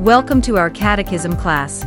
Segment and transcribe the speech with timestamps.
[0.00, 1.84] Welcome to our Catechism class.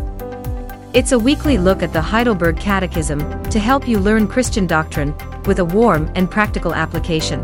[0.93, 5.15] It's a weekly look at the Heidelberg Catechism to help you learn Christian doctrine
[5.45, 7.41] with a warm and practical application.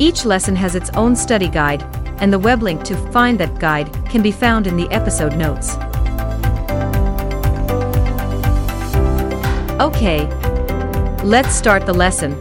[0.00, 1.84] Each lesson has its own study guide,
[2.20, 5.76] and the web link to find that guide can be found in the episode notes.
[9.80, 10.26] Okay,
[11.22, 12.32] let's start the lesson.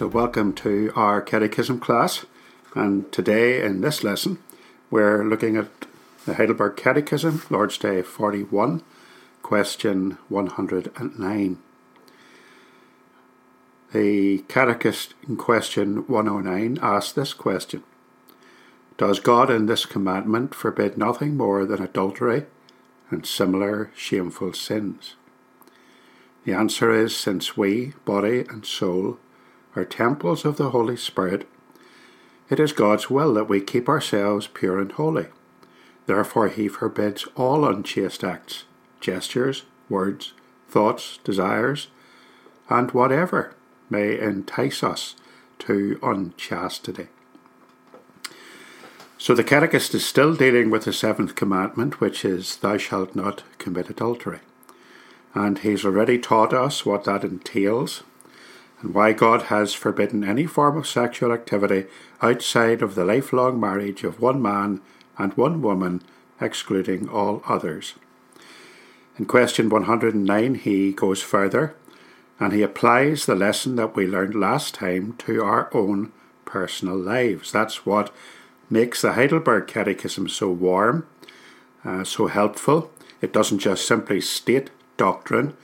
[0.00, 2.24] So, welcome to our Catechism class.
[2.74, 4.38] And today, in this lesson,
[4.90, 5.68] we're looking at
[6.24, 8.82] the Heidelberg Catechism, Lord's Day 41,
[9.42, 11.58] question 109.
[13.92, 17.82] The catechist in question 109 asks this question
[18.96, 22.46] Does God in this commandment forbid nothing more than adultery
[23.10, 25.16] and similar shameful sins?
[26.46, 29.18] The answer is since we, body and soul,
[29.76, 31.48] are temples of the Holy Spirit,
[32.48, 35.26] it is God's will that we keep ourselves pure and holy.
[36.06, 38.64] Therefore, He forbids all unchaste acts,
[39.00, 40.32] gestures, words,
[40.68, 41.88] thoughts, desires,
[42.68, 43.54] and whatever
[43.88, 45.14] may entice us
[45.60, 47.08] to unchastity.
[49.18, 53.42] So the Catechist is still dealing with the seventh commandment, which is, Thou shalt not
[53.58, 54.40] commit adultery.
[55.34, 58.02] And he's already taught us what that entails
[58.80, 61.86] and why God has forbidden any form of sexual activity
[62.22, 64.80] outside of the lifelong marriage of one man
[65.18, 66.02] and one woman,
[66.40, 67.94] excluding all others.
[69.18, 71.74] In question 109, he goes further
[72.38, 76.10] and he applies the lesson that we learned last time to our own
[76.46, 77.52] personal lives.
[77.52, 78.12] That's what
[78.70, 81.06] makes the Heidelberg Catechism so warm,
[81.84, 82.90] uh, so helpful.
[83.20, 85.54] It doesn't just simply state doctrine,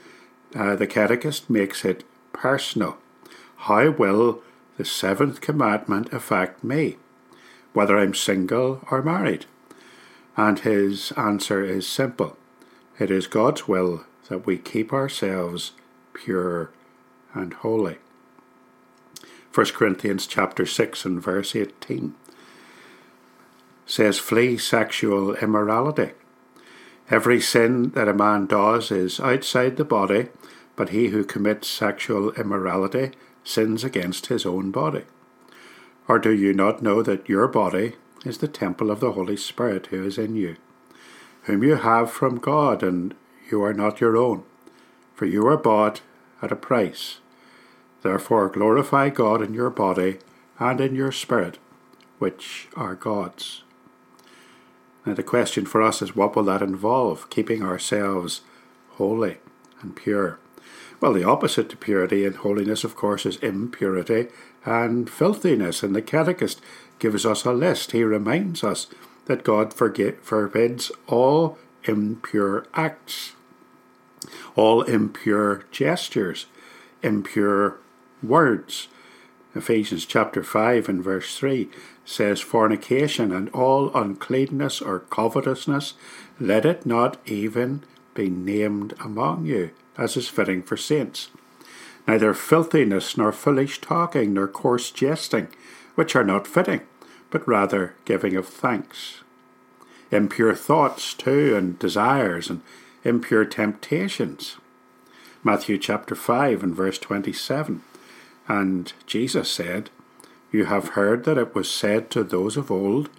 [0.55, 2.03] uh, the Catechist makes it
[2.33, 2.97] personal.
[3.57, 4.41] How will
[4.77, 6.97] the seventh commandment affect me,
[7.73, 9.45] whether I'm single or married?
[10.35, 12.37] And his answer is simple
[12.99, 15.73] it is God's will that we keep ourselves
[16.13, 16.71] pure
[17.33, 17.97] and holy.
[19.53, 22.15] 1 Corinthians chapter 6 and verse 18
[23.85, 26.11] says, Flee sexual immorality.
[27.09, 30.27] Every sin that a man does is outside the body,
[30.75, 33.11] but he who commits sexual immorality
[33.47, 35.03] sins against his own body?
[36.07, 37.93] Or do you not know that your body
[38.25, 40.57] is the temple of the Holy Spirit who is in you,
[41.43, 43.15] whom you have from God, and
[43.49, 44.43] you are not your own?
[45.15, 46.01] For you are bought
[46.41, 47.17] at a price.
[48.03, 50.19] Therefore glorify God in your body
[50.59, 51.57] and in your spirit,
[52.19, 53.63] which are God's.
[55.05, 57.29] Now, the question for us is what will that involve?
[57.29, 58.41] Keeping ourselves
[58.91, 59.37] holy
[59.81, 60.37] and pure.
[60.99, 64.27] Well, the opposite to purity and holiness, of course, is impurity
[64.65, 65.83] and filthiness.
[65.83, 66.59] And the Catechist
[66.97, 67.91] gives us a list.
[67.91, 68.87] He reminds us
[69.25, 73.33] that God forbids all impure acts,
[74.55, 76.47] all impure gestures,
[77.03, 77.77] impure
[78.23, 78.87] words.
[79.53, 81.69] Ephesians chapter 5 and verse 3
[82.05, 85.93] says, Fornication and all uncleanness or covetousness,
[86.39, 87.83] let it not even
[88.15, 91.29] be named among you as is fitting for saints.
[92.07, 95.49] Neither filthiness, nor foolish talking, nor coarse jesting,
[95.95, 96.81] which are not fitting,
[97.29, 99.23] but rather giving of thanks.
[100.09, 102.61] Impure thoughts, too, and desires, and
[103.03, 104.57] impure temptations.
[105.43, 107.81] Matthew chapter 5 and verse 27.
[108.47, 109.89] And Jesus said,
[110.51, 113.09] You have heard that it was said to those of old,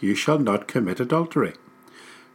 [0.00, 1.54] You shall not commit adultery.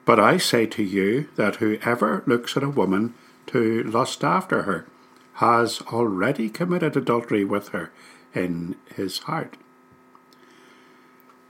[0.03, 3.13] But I say to you that whoever looks at a woman
[3.51, 4.85] to lust after her
[5.35, 7.91] has already committed adultery with her
[8.34, 9.57] in his heart.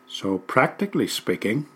[0.07, 1.67] So, practically speaking,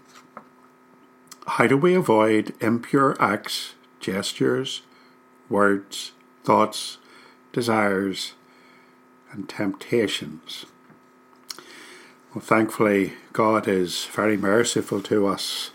[1.48, 4.82] how do we avoid impure acts, gestures,
[5.50, 6.12] words,
[6.44, 6.98] thoughts,
[7.54, 8.34] desires,
[9.32, 10.66] and temptations?
[12.34, 15.72] Well, thankfully, God is very merciful to us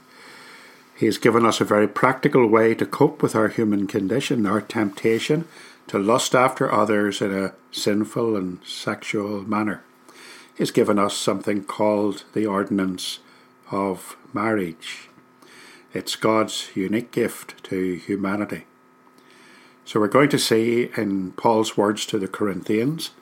[1.00, 4.60] he has given us a very practical way to cope with our human condition, our
[4.60, 5.48] temptation
[5.86, 9.82] to lust after others in a sinful and sexual manner.
[10.54, 13.20] He has given us something called the ordinance
[13.70, 15.08] of marriage.
[15.94, 18.66] It's God's unique gift to humanity.
[19.86, 23.12] So we're going to see in Paul's words to the Corinthians,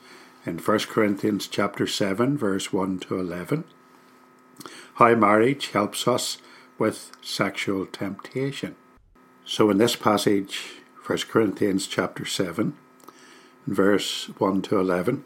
[0.44, 3.62] in 1 Corinthians chapter 7, verse 1 to 11,
[4.94, 6.38] how marriage helps us
[6.78, 8.76] with sexual temptation.
[9.44, 12.76] So in this passage, 1 Corinthians chapter 7,
[13.66, 15.24] verse 1 to 11,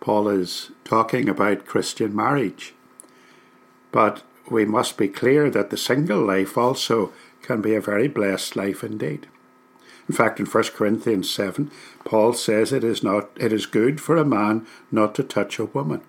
[0.00, 2.74] Paul is talking about Christian marriage.
[3.92, 7.12] But we must be clear that the single life also
[7.42, 9.28] can be a very blessed life indeed.
[10.08, 11.70] In fact, in 1 Corinthians 7,
[12.04, 15.64] Paul says it is not it is good for a man not to touch a
[15.64, 16.02] woman.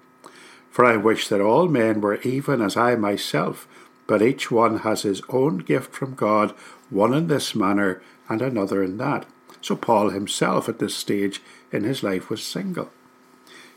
[0.70, 3.68] For I wish that all men were even as I myself,
[4.08, 6.52] but each one has his own gift from God,
[6.90, 9.26] one in this manner and another in that.
[9.62, 11.42] So Paul himself at this stage
[11.72, 12.92] in his life was single.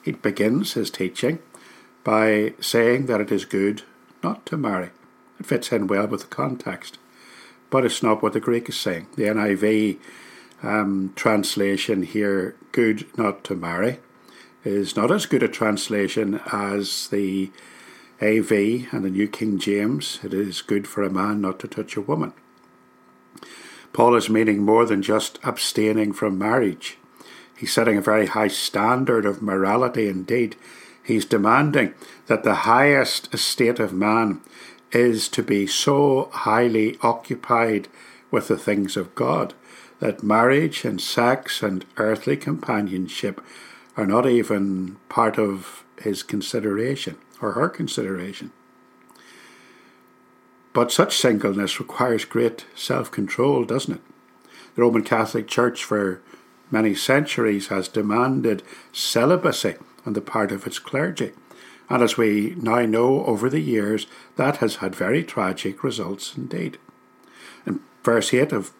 [0.02, 1.38] He begins his teaching
[2.04, 3.82] by saying that it is good
[4.22, 4.90] not to marry.
[5.38, 6.98] It fits in well with the context.
[7.70, 9.08] But it's not what the Greek is saying.
[9.16, 9.98] The NIV
[10.62, 13.98] um, translation here, good not to marry,
[14.64, 17.50] is not as good a translation as the
[18.20, 18.50] AV
[18.93, 20.19] and the New King James.
[20.25, 22.32] It is good for a man not to touch a woman.
[23.93, 26.99] Paul is meaning more than just abstaining from marriage.
[27.56, 30.56] He's setting a very high standard of morality indeed.
[31.03, 31.94] He's demanding
[32.26, 34.41] that the highest estate of man
[34.93, 37.88] is to be so highly occupied
[38.31, 39.55] with the things of God
[40.00, 43.41] that marriage and sex and earthly companionship
[43.97, 48.52] are not even part of his consideration or her consideration.
[50.73, 54.00] But such singleness requires great self control, doesn't it?
[54.75, 56.20] The Roman Catholic Church for
[56.70, 58.62] many centuries has demanded
[58.93, 59.75] celibacy
[60.06, 61.32] on the part of its clergy.
[61.90, 64.06] And as we now know over the years,
[64.37, 66.79] that has had very tragic results indeed.
[67.67, 68.73] In verse 8 of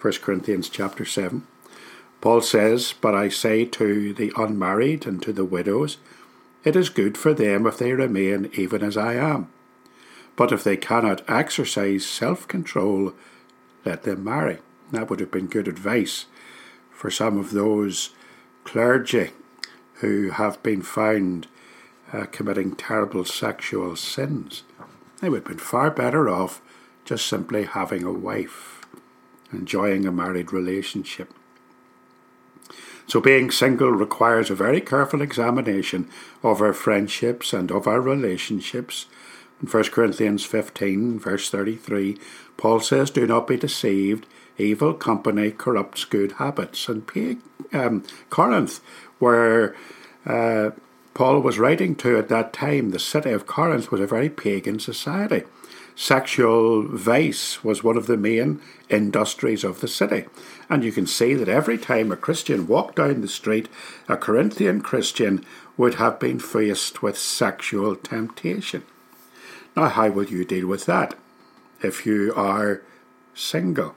[0.00, 1.46] 1 Corinthians chapter 7,
[2.20, 5.98] Paul says, But I say to the unmarried and to the widows,
[6.64, 9.50] it is good for them if they remain even as I am.
[10.36, 13.14] But if they cannot exercise self control,
[13.84, 14.58] let them marry.
[14.90, 16.26] That would have been good advice
[16.90, 18.10] for some of those
[18.64, 19.30] clergy
[19.94, 21.48] who have been found
[22.12, 24.62] uh, committing terrible sexual sins.
[25.20, 26.60] They would have been far better off
[27.04, 28.82] just simply having a wife,
[29.52, 31.32] enjoying a married relationship.
[33.06, 36.08] So, being single requires a very careful examination
[36.42, 39.06] of our friendships and of our relationships.
[39.60, 42.18] In 1 Corinthians 15, verse 33,
[42.56, 44.26] Paul says, Do not be deceived.
[44.58, 46.88] Evil company corrupts good habits.
[46.88, 47.40] And
[47.72, 48.80] um, Corinth,
[49.18, 49.74] where
[50.26, 50.70] uh,
[51.14, 54.78] Paul was writing to at that time, the city of Corinth was a very pagan
[54.78, 55.44] society.
[55.94, 60.24] Sexual vice was one of the main industries of the city.
[60.68, 63.68] And you can see that every time a Christian walked down the street,
[64.08, 65.44] a Corinthian Christian
[65.76, 68.84] would have been faced with sexual temptation.
[69.76, 71.14] Now, how will you deal with that
[71.82, 72.82] if you are
[73.34, 73.94] single?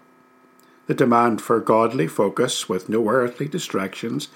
[0.88, 4.28] The demand for godly focus with no earthly distractions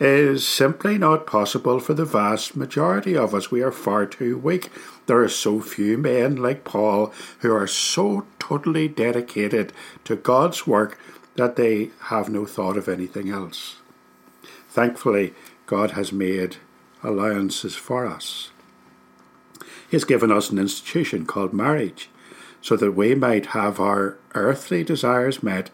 [0.00, 3.52] is simply not possible for the vast majority of us.
[3.52, 4.70] We are far too weak.
[5.06, 9.72] There are so few men like Paul who are so totally dedicated
[10.04, 10.98] to God's work
[11.36, 13.76] that they have no thought of anything else.
[14.68, 15.32] Thankfully,
[15.66, 16.56] God has made
[17.04, 18.50] allowances for us.
[19.88, 22.10] He has given us an institution called marriage
[22.60, 25.70] so that we might have our earthly desires met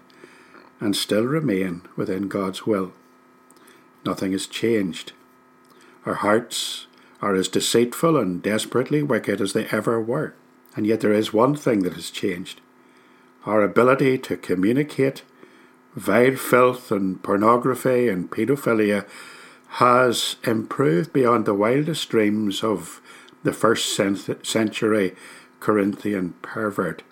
[0.80, 2.92] and still remain within God's will.
[4.04, 5.12] Nothing has changed.
[6.06, 6.86] Our hearts
[7.20, 10.34] are as deceitful and desperately wicked as they ever were.
[10.74, 12.60] And yet there is one thing that has changed
[13.46, 15.22] our ability to communicate
[15.94, 19.06] vile filth and pornography and paedophilia
[19.74, 23.00] has improved beyond the wildest dreams of
[23.42, 25.14] the first century
[25.58, 27.02] Corinthian pervert.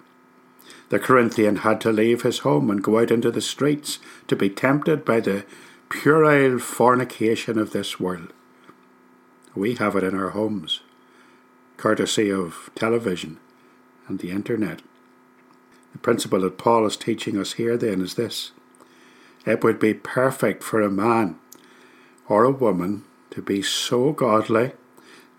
[0.90, 4.48] The Corinthian had to leave his home and go out into the streets to be
[4.48, 5.44] tempted by the
[5.88, 8.32] puerile fornication of this world.
[9.54, 10.80] We have it in our homes,
[11.76, 13.38] courtesy of television
[14.06, 14.82] and the internet.
[15.92, 18.52] The principle that Paul is teaching us here then is this
[19.46, 21.38] it would be perfect for a man
[22.28, 24.72] or a woman to be so godly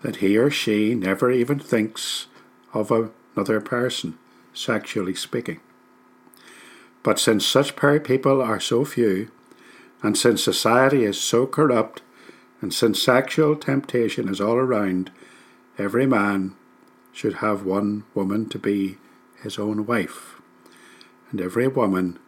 [0.02, 2.26] that he or she never even thinks
[2.72, 4.18] of another person,
[4.60, 5.60] sexually speaking.
[7.02, 9.30] But since such people are so few,
[10.02, 12.02] and since society is so corrupt,
[12.60, 15.10] and since sexual temptation is all around,
[15.78, 16.54] every man
[17.12, 18.98] should have one woman to be
[19.42, 20.40] his own wife,
[21.30, 22.18] and every woman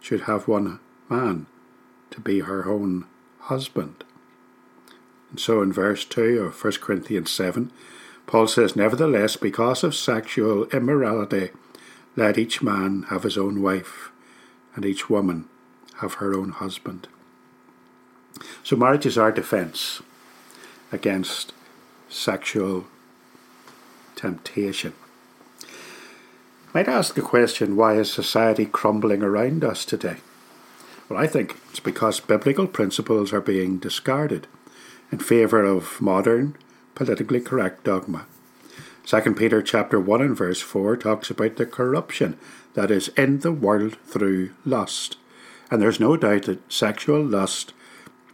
[0.00, 1.46] should have one man
[2.10, 3.04] to be her own
[3.40, 4.04] husband.
[5.30, 7.70] And so in verse 2 of 1 Corinthians 7,
[8.26, 11.50] Paul says, Nevertheless, because of sexual immorality,
[12.16, 14.10] let each man have his own wife,
[14.74, 15.48] and each woman
[15.98, 17.08] have her own husband.
[18.62, 20.02] So marriage is our defence.
[20.92, 21.52] against
[22.08, 22.84] sexual
[24.14, 24.92] temptation.
[26.72, 30.18] Might ask the question why is society crumbling around us today?
[31.08, 34.46] Well, I think it's because biblical principles are being discarded
[35.12, 36.56] in favour of modern,
[36.94, 38.26] politically correct dogma.
[39.06, 42.38] 2 Peter chapter 1 and verse 4 talks about the corruption
[42.72, 45.18] that is in the world through lust.
[45.70, 47.74] And there's no doubt that sexual lust,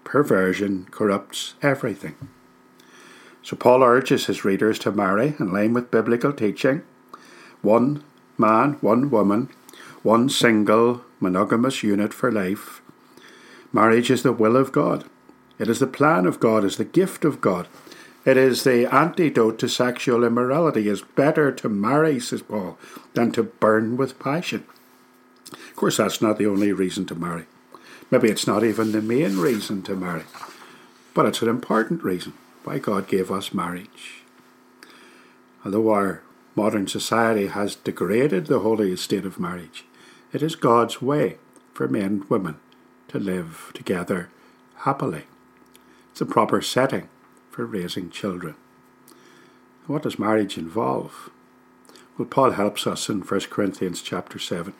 [0.04, 2.14] perversion, corrupts everything.
[3.42, 6.82] So Paul urges his readers to marry in line with biblical teaching
[7.62, 8.04] one
[8.38, 9.48] man, one woman,
[10.02, 12.80] one single monogamous unit for life.
[13.72, 15.04] Marriage is the will of God.
[15.58, 17.66] It is the plan of God, is the gift of God.
[18.24, 20.88] It is the antidote to sexual immorality.
[20.88, 22.78] It's better to marry, says Paul,
[23.14, 24.64] than to burn with passion.
[25.52, 27.46] Of course, that's not the only reason to marry.
[28.10, 30.24] Maybe it's not even the main reason to marry,
[31.14, 32.34] but it's an important reason
[32.64, 34.22] why God gave us marriage.
[35.64, 36.22] Although our
[36.54, 39.84] modern society has degraded the holy state of marriage,
[40.32, 41.38] it is God's way
[41.72, 42.56] for men and women
[43.08, 44.28] to live together
[44.78, 45.24] happily.
[46.10, 47.08] It's a proper setting
[47.50, 48.54] for raising children.
[49.86, 51.30] What does marriage involve?
[52.16, 54.72] Well, Paul helps us in 1 Corinthians chapter 7.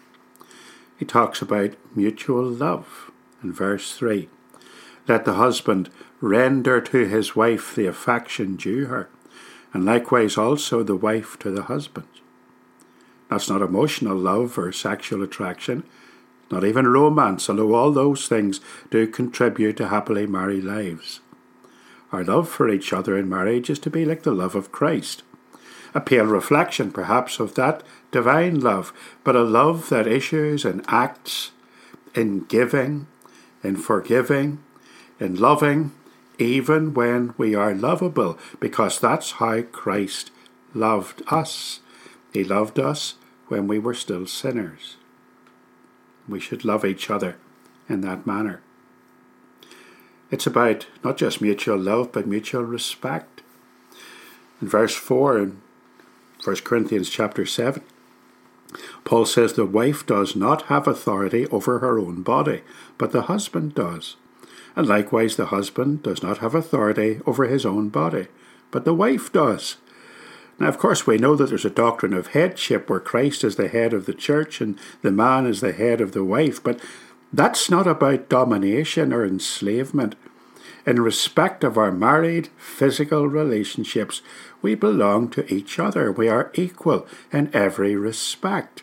[0.98, 3.10] He talks about mutual love
[3.42, 4.28] in verse 3.
[5.08, 9.08] Let the husband render to his wife the affection due her,
[9.72, 12.06] and likewise also the wife to the husband.
[13.28, 15.84] That's not emotional love or sexual attraction,
[16.50, 18.60] not even romance, although all those things
[18.90, 21.20] do contribute to happily married lives.
[22.12, 25.22] Our love for each other in marriage is to be like the love of Christ.
[25.94, 28.92] A pale reflection, perhaps, of that divine love,
[29.24, 31.50] but a love that issues in acts,
[32.14, 33.06] in giving,
[33.62, 34.62] in forgiving,
[35.18, 35.92] in loving,
[36.38, 40.30] even when we are lovable, because that's how Christ
[40.74, 41.80] loved us.
[42.32, 43.14] He loved us
[43.48, 44.96] when we were still sinners.
[46.28, 47.36] We should love each other
[47.88, 48.62] in that manner.
[50.30, 53.42] It's about not just mutual love, but mutual respect.
[54.62, 55.62] In verse 4 in
[56.44, 57.82] 1 Corinthians chapter 7,
[59.04, 62.62] Paul says the wife does not have authority over her own body,
[62.98, 64.16] but the husband does.
[64.76, 68.28] And likewise, the husband does not have authority over his own body,
[68.70, 69.76] but the wife does.
[70.60, 73.68] Now, of course, we know that there's a doctrine of headship where Christ is the
[73.68, 76.78] head of the church and the man is the head of the wife, but
[77.32, 80.14] that's not about domination or enslavement.
[80.86, 84.22] In respect of our married physical relationships,
[84.62, 86.10] we belong to each other.
[86.10, 88.82] We are equal in every respect.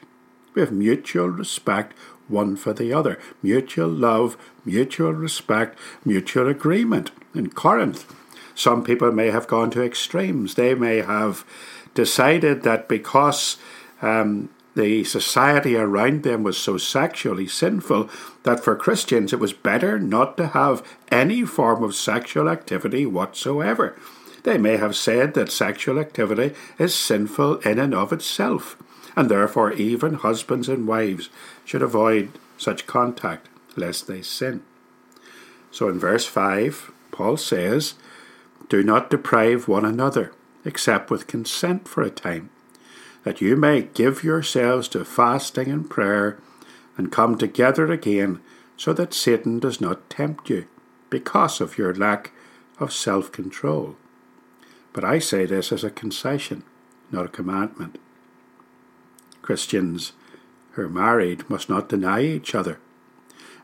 [0.53, 1.93] We have mutual respect
[2.27, 7.11] one for the other, mutual love, mutual respect, mutual agreement.
[7.33, 8.13] In Corinth,
[8.53, 10.55] some people may have gone to extremes.
[10.55, 11.45] They may have
[11.93, 13.57] decided that because
[14.01, 18.07] um, the society around them was so sexually sinful
[18.43, 23.97] that for Christians it was better not to have any form of sexual activity whatsoever.
[24.43, 28.77] They may have said that sexual activity is sinful in and of itself,
[29.15, 31.29] and therefore even husbands and wives
[31.65, 32.29] should avoid
[32.59, 34.61] such contact lest they sin.
[35.71, 37.95] So in verse 5, Paul says,
[38.69, 42.51] Do not deprive one another, except with consent for a time
[43.27, 46.39] that you may give yourselves to fasting and prayer
[46.95, 48.39] and come together again,
[48.77, 50.65] so that Satan does not tempt you
[51.09, 52.31] because of your lack
[52.79, 53.97] of self control.
[54.93, 56.63] But I say this as a concession,
[57.11, 57.97] not a commandment.
[59.41, 60.13] Christians
[60.71, 62.79] who are married must not deny each other.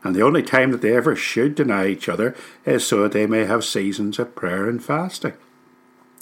[0.02, 3.26] And the only time that they ever should deny each other is so that they
[3.26, 5.32] may have seasons of prayer and fasting.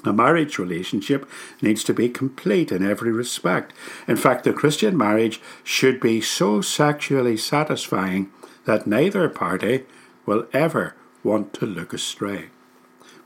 [0.04, 1.28] A marriage relationship
[1.60, 3.72] needs to be complete in every respect.
[4.08, 8.32] In fact, the Christian marriage should be so sexually satisfying
[8.64, 9.84] that neither party
[10.26, 12.46] will ever want to look astray.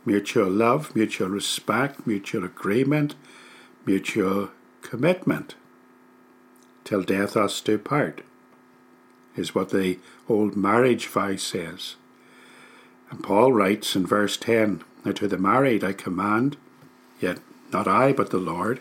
[0.04, 3.14] Mutual love, mutual respect, mutual agreement,
[3.86, 4.50] mutual
[4.82, 5.54] commitment.
[6.84, 8.20] Till death us do part,
[9.34, 11.96] is what the old marriage vow says.
[13.10, 16.56] And Paul writes in verse 10 Now to the married I command,
[17.20, 17.38] Yet
[17.72, 18.80] not I, but the Lord.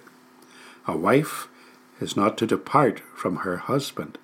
[0.87, 1.47] A wife
[1.99, 4.17] is not to depart from her husband.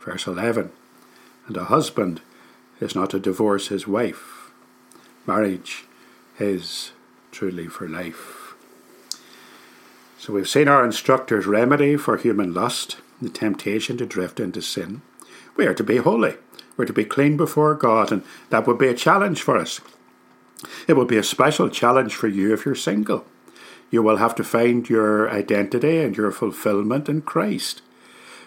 [0.00, 0.70] Verse 11
[1.46, 2.20] And a husband
[2.80, 4.50] is not to divorce his wife.
[5.26, 5.84] Marriage
[6.38, 6.92] is
[7.32, 8.54] truly for life.
[10.18, 15.02] So we've seen our instructor's remedy for human lust, the temptation to drift into sin.
[15.56, 16.34] We are to be holy.
[16.76, 19.80] We're to be clean before God, and that would be a challenge for us.
[20.88, 23.24] It will be a special challenge for you if you're single.
[23.90, 27.82] You will have to find your identity and your fulfillment in Christ.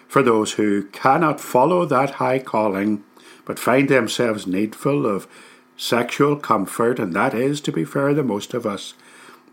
[0.08, 3.04] For those who cannot follow that high calling,
[3.44, 5.28] but find themselves needful of
[5.76, 8.94] sexual comfort, and that is, to be fair, the most of us,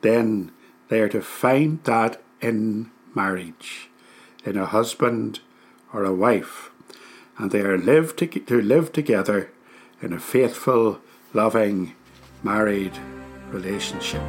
[0.01, 0.51] then
[0.89, 3.89] they are to find that in marriage,
[4.43, 5.39] in a husband
[5.93, 6.69] or a wife,
[7.37, 9.51] and they are live to, to live together
[10.01, 10.99] in a faithful,
[11.33, 11.93] loving,
[12.44, 12.98] married
[13.51, 14.22] relationship.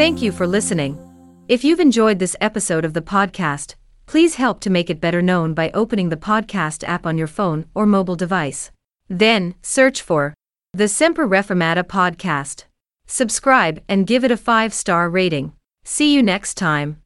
[0.00, 0.98] Thank you for listening.
[1.46, 3.74] If you've enjoyed this episode of the podcast,
[4.06, 7.66] please help to make it better known by opening the podcast app on your phone
[7.74, 8.70] or mobile device.
[9.10, 10.34] Then, search for
[10.72, 12.64] the Semper Reformata podcast.
[13.06, 15.52] Subscribe and give it a five star rating.
[15.84, 17.02] See you next time.